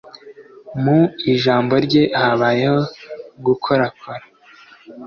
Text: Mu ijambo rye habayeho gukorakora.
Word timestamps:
Mu 0.81 0.99
ijambo 1.33 1.73
rye 1.85 2.03
habayeho 2.19 2.79
gukorakora. 3.45 4.23